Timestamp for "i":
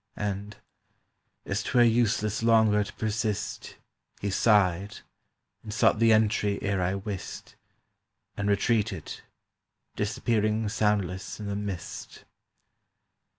6.81-6.95